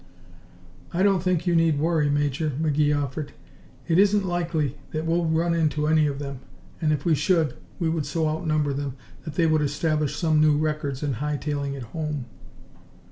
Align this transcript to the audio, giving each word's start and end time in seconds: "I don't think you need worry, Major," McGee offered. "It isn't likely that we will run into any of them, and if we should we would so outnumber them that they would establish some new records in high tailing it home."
"I 0.95 1.03
don't 1.03 1.21
think 1.21 1.45
you 1.45 1.55
need 1.55 1.77
worry, 1.77 2.09
Major," 2.09 2.53
McGee 2.59 2.99
offered. 2.99 3.33
"It 3.87 3.99
isn't 3.99 4.25
likely 4.25 4.79
that 4.93 5.05
we 5.05 5.13
will 5.13 5.27
run 5.27 5.53
into 5.53 5.85
any 5.85 6.07
of 6.07 6.17
them, 6.17 6.39
and 6.81 6.91
if 6.91 7.05
we 7.05 7.13
should 7.13 7.53
we 7.77 7.87
would 7.87 8.07
so 8.07 8.27
outnumber 8.27 8.73
them 8.73 8.95
that 9.25 9.35
they 9.35 9.45
would 9.45 9.61
establish 9.61 10.15
some 10.17 10.41
new 10.41 10.57
records 10.57 11.03
in 11.03 11.13
high 11.13 11.37
tailing 11.37 11.75
it 11.75 11.83
home." 11.83 12.25